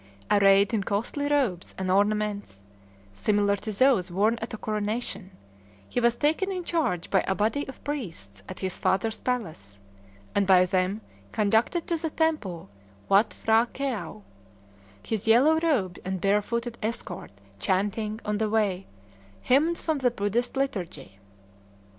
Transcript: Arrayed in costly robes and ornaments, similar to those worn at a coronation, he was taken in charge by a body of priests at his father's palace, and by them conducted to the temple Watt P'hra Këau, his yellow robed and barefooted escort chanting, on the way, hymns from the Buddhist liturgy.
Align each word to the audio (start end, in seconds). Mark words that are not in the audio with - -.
Arrayed 0.31 0.73
in 0.73 0.83
costly 0.83 1.27
robes 1.29 1.75
and 1.77 1.91
ornaments, 1.91 2.63
similar 3.13 3.55
to 3.55 3.71
those 3.71 4.09
worn 4.09 4.35
at 4.41 4.51
a 4.51 4.57
coronation, 4.57 5.29
he 5.87 5.99
was 5.99 6.15
taken 6.15 6.51
in 6.51 6.63
charge 6.63 7.11
by 7.11 7.23
a 7.27 7.35
body 7.35 7.67
of 7.67 7.83
priests 7.83 8.41
at 8.49 8.57
his 8.57 8.79
father's 8.79 9.19
palace, 9.19 9.79
and 10.33 10.47
by 10.47 10.65
them 10.65 11.01
conducted 11.31 11.85
to 11.85 11.97
the 11.97 12.09
temple 12.09 12.67
Watt 13.09 13.35
P'hra 13.45 13.67
Këau, 13.73 14.23
his 15.03 15.27
yellow 15.27 15.59
robed 15.59 15.99
and 16.03 16.19
barefooted 16.19 16.79
escort 16.81 17.29
chanting, 17.59 18.19
on 18.25 18.39
the 18.39 18.49
way, 18.49 18.87
hymns 19.43 19.83
from 19.83 19.99
the 19.99 20.09
Buddhist 20.09 20.57
liturgy. 20.57 21.19